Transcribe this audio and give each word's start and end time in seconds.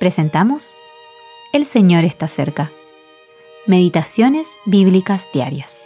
presentamos 0.00 0.72
El 1.52 1.66
Señor 1.66 2.04
está 2.04 2.26
cerca. 2.26 2.72
Meditaciones 3.66 4.48
Bíblicas 4.64 5.28
Diarias. 5.34 5.84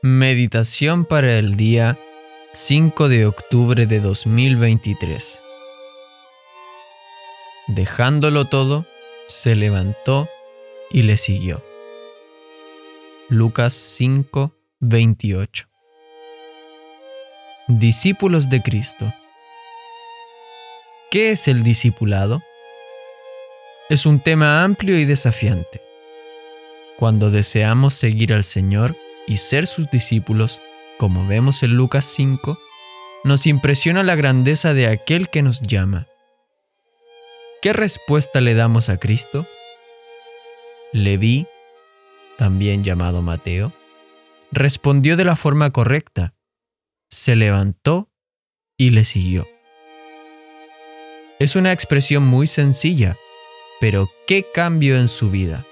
Meditación 0.00 1.04
para 1.04 1.34
el 1.38 1.56
día 1.56 1.98
5 2.52 3.08
de 3.10 3.26
octubre 3.26 3.86
de 3.86 4.00
2023. 4.00 5.42
Dejándolo 7.68 8.46
todo, 8.46 8.86
se 9.26 9.56
levantó 9.56 10.28
y 10.90 11.02
le 11.02 11.18
siguió. 11.18 11.62
Lucas 13.28 13.74
5, 13.74 14.50
28. 14.80 15.68
Discípulos 17.68 18.48
de 18.48 18.62
Cristo. 18.62 19.12
¿Qué 21.14 21.30
es 21.30 21.46
el 21.46 21.62
discipulado? 21.62 22.42
Es 23.88 24.04
un 24.04 24.18
tema 24.18 24.64
amplio 24.64 24.98
y 24.98 25.04
desafiante. 25.04 25.80
Cuando 26.98 27.30
deseamos 27.30 27.94
seguir 27.94 28.34
al 28.34 28.42
Señor 28.42 28.96
y 29.28 29.36
ser 29.36 29.68
sus 29.68 29.88
discípulos, 29.92 30.60
como 30.98 31.24
vemos 31.28 31.62
en 31.62 31.76
Lucas 31.76 32.04
5, 32.16 32.58
nos 33.22 33.46
impresiona 33.46 34.02
la 34.02 34.16
grandeza 34.16 34.74
de 34.74 34.88
aquel 34.88 35.28
que 35.28 35.42
nos 35.42 35.62
llama. 35.62 36.08
¿Qué 37.62 37.72
respuesta 37.72 38.40
le 38.40 38.54
damos 38.54 38.88
a 38.88 38.96
Cristo? 38.96 39.46
Leví, 40.92 41.46
también 42.38 42.82
llamado 42.82 43.22
Mateo, 43.22 43.72
respondió 44.50 45.16
de 45.16 45.24
la 45.24 45.36
forma 45.36 45.70
correcta, 45.70 46.34
se 47.08 47.36
levantó 47.36 48.10
y 48.76 48.90
le 48.90 49.04
siguió. 49.04 49.46
Es 51.40 51.56
una 51.56 51.72
expresión 51.72 52.24
muy 52.24 52.46
sencilla, 52.46 53.16
pero 53.80 54.08
qué 54.26 54.46
cambio 54.54 54.96
en 54.96 55.08
su 55.08 55.30
vida. 55.30 55.66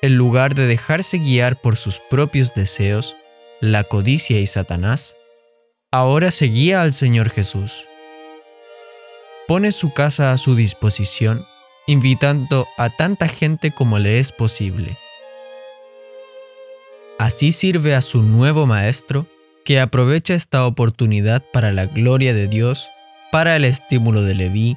En 0.00 0.16
lugar 0.16 0.54
de 0.54 0.66
dejarse 0.66 1.18
guiar 1.18 1.60
por 1.60 1.76
sus 1.76 2.00
propios 2.00 2.54
deseos, 2.54 3.14
la 3.60 3.84
codicia 3.84 4.40
y 4.40 4.46
Satanás, 4.46 5.16
ahora 5.90 6.30
seguía 6.30 6.80
al 6.80 6.94
Señor 6.94 7.28
Jesús. 7.28 7.84
Pone 9.46 9.70
su 9.72 9.92
casa 9.92 10.32
a 10.32 10.38
su 10.38 10.54
disposición, 10.54 11.44
invitando 11.86 12.66
a 12.78 12.88
tanta 12.88 13.28
gente 13.28 13.72
como 13.72 13.98
le 13.98 14.18
es 14.18 14.32
posible. 14.32 14.96
Así 17.18 17.52
sirve 17.52 17.94
a 17.94 18.00
su 18.00 18.22
nuevo 18.22 18.64
maestro, 18.66 19.26
que 19.62 19.78
aprovecha 19.78 20.32
esta 20.32 20.64
oportunidad 20.64 21.44
para 21.52 21.70
la 21.70 21.84
gloria 21.84 22.32
de 22.32 22.46
Dios 22.46 22.88
para 23.30 23.56
el 23.56 23.64
estímulo 23.64 24.22
de 24.22 24.34
Leví, 24.34 24.76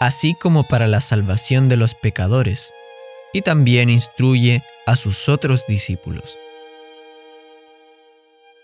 así 0.00 0.34
como 0.34 0.64
para 0.64 0.86
la 0.86 1.00
salvación 1.00 1.68
de 1.68 1.76
los 1.76 1.94
pecadores, 1.94 2.72
y 3.32 3.42
también 3.42 3.88
instruye 3.88 4.62
a 4.86 4.96
sus 4.96 5.28
otros 5.28 5.66
discípulos. 5.66 6.36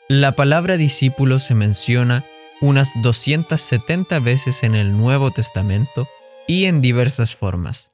La 0.08 0.32
palabra 0.32 0.76
discípulo 0.76 1.38
se 1.38 1.54
menciona 1.54 2.24
unas 2.60 2.90
270 3.02 4.18
veces 4.18 4.62
en 4.62 4.74
el 4.74 4.96
Nuevo 4.96 5.30
Testamento 5.30 6.08
y 6.46 6.64
en 6.64 6.80
diversas 6.80 7.36
formas, 7.36 7.90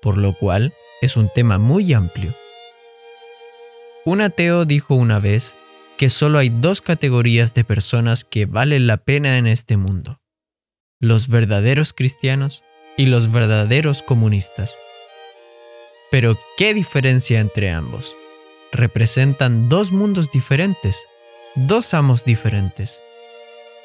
por 0.00 0.16
lo 0.16 0.32
cual 0.32 0.72
es 1.02 1.16
un 1.16 1.28
tema 1.28 1.58
muy 1.58 1.92
amplio. 1.92 2.32
Un 4.04 4.22
ateo 4.22 4.64
dijo 4.64 4.94
una 4.94 5.18
vez 5.18 5.56
que 5.98 6.08
solo 6.08 6.38
hay 6.38 6.48
dos 6.48 6.80
categorías 6.80 7.54
de 7.54 7.64
personas 7.64 8.24
que 8.24 8.46
valen 8.46 8.86
la 8.86 8.96
pena 8.98 9.36
en 9.36 9.46
este 9.46 9.76
mundo 9.76 10.20
los 11.00 11.28
verdaderos 11.28 11.92
cristianos 11.92 12.64
y 12.96 13.06
los 13.06 13.30
verdaderos 13.30 14.02
comunistas. 14.02 14.76
Pero, 16.10 16.36
¿qué 16.56 16.74
diferencia 16.74 17.38
entre 17.38 17.70
ambos? 17.70 18.16
Representan 18.72 19.68
dos 19.68 19.92
mundos 19.92 20.32
diferentes, 20.32 21.06
dos 21.54 21.94
amos 21.94 22.24
diferentes. 22.24 23.00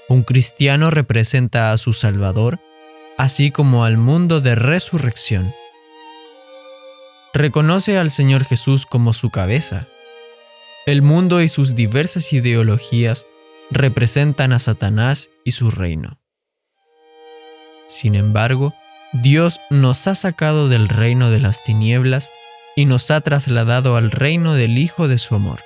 Un 0.09 0.23
cristiano 0.23 0.89
representa 0.89 1.71
a 1.71 1.77
su 1.77 1.93
Salvador, 1.93 2.59
así 3.17 3.51
como 3.51 3.85
al 3.85 3.97
mundo 3.97 4.41
de 4.41 4.55
resurrección. 4.55 5.53
Reconoce 7.33 7.97
al 7.97 8.09
Señor 8.09 8.45
Jesús 8.45 8.85
como 8.85 9.13
su 9.13 9.29
cabeza. 9.29 9.87
El 10.85 11.01
mundo 11.01 11.41
y 11.41 11.47
sus 11.47 11.75
diversas 11.75 12.33
ideologías 12.33 13.25
representan 13.69 14.51
a 14.51 14.59
Satanás 14.59 15.29
y 15.43 15.51
su 15.51 15.71
reino. 15.71 16.22
Sin 17.93 18.15
embargo, 18.15 18.73
Dios 19.11 19.59
nos 19.69 20.07
ha 20.07 20.15
sacado 20.15 20.67
del 20.67 20.89
reino 20.89 21.29
de 21.29 21.39
las 21.39 21.63
tinieblas 21.63 22.31
y 22.75 22.85
nos 22.85 23.11
ha 23.11 23.21
trasladado 23.21 23.95
al 23.95 24.09
reino 24.09 24.55
del 24.55 24.79
Hijo 24.79 25.07
de 25.07 25.19
su 25.19 25.35
amor. 25.35 25.59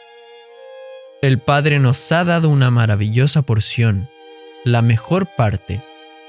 El 1.22 1.40
Padre 1.40 1.80
nos 1.80 2.12
ha 2.12 2.26
dado 2.26 2.50
una 2.50 2.70
maravillosa 2.70 3.44
porción, 3.44 4.10
la 4.66 4.82
mejor 4.82 5.26
parte, 5.26 5.80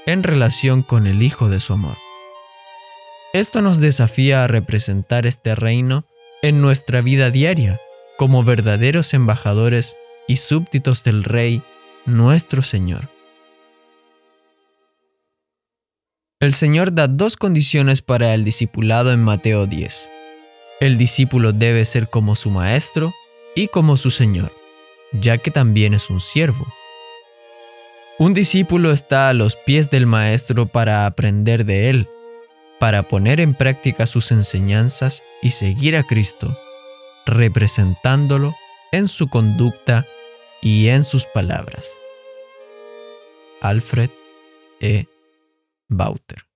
en 0.05 0.23
relación 0.23 0.83
con 0.83 1.05
el 1.05 1.21
Hijo 1.21 1.49
de 1.49 1.59
su 1.59 1.73
amor. 1.73 1.97
Esto 3.33 3.61
nos 3.61 3.79
desafía 3.79 4.45
a 4.45 4.47
representar 4.47 5.27
este 5.27 5.53
reino 5.53 6.05
en 6.41 6.61
nuestra 6.61 7.01
vida 7.01 7.29
diaria 7.29 7.77
como 8.17 8.43
verdaderos 8.45 9.13
embajadores 9.13 9.97
y 10.29 10.37
súbditos 10.37 11.03
del 11.03 11.25
Rey, 11.25 11.61
nuestro 12.05 12.61
Señor. 12.61 13.18
El 16.41 16.53
Señor 16.53 16.93
da 16.93 17.09
dos 17.09 17.35
condiciones 17.35 18.01
para 18.01 18.33
el 18.33 18.45
discipulado 18.45 19.11
en 19.11 19.21
Mateo 19.21 19.65
10. 19.65 20.09
El 20.79 20.97
discípulo 20.97 21.51
debe 21.51 21.83
ser 21.83 22.09
como 22.09 22.33
su 22.35 22.49
maestro 22.49 23.11
y 23.55 23.67
como 23.67 23.97
su 23.97 24.09
Señor, 24.09 24.53
ya 25.11 25.37
que 25.37 25.51
también 25.51 25.93
es 25.93 26.09
un 26.09 26.21
siervo. 26.21 26.65
Un 28.19 28.33
discípulo 28.33 28.93
está 28.93 29.27
a 29.27 29.33
los 29.33 29.57
pies 29.57 29.89
del 29.89 30.05
maestro 30.05 30.65
para 30.65 31.05
aprender 31.05 31.65
de 31.65 31.89
él, 31.89 32.07
para 32.79 33.03
poner 33.03 33.41
en 33.41 33.53
práctica 33.53 34.07
sus 34.07 34.31
enseñanzas 34.31 35.21
y 35.41 35.49
seguir 35.49 35.97
a 35.97 36.03
Cristo, 36.03 36.57
representándolo 37.25 38.55
en 38.93 39.09
su 39.09 39.27
conducta 39.27 40.05
y 40.61 40.87
en 40.87 41.03
sus 41.03 41.25
palabras. 41.25 41.85
Alfred 43.59 44.09
E. 44.79 45.08
Bauter. 45.89 46.48